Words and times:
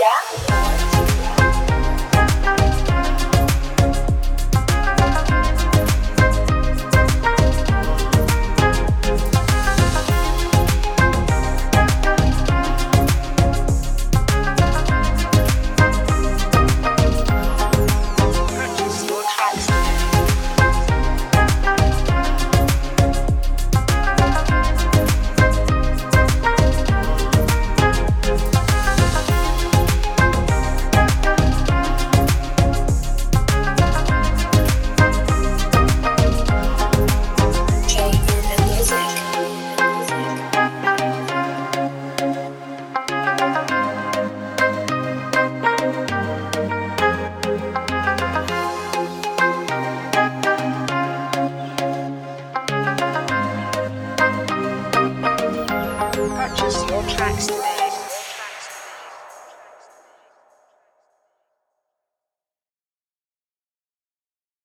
Yeah? 0.00 0.49
Tracks. 57.08 57.69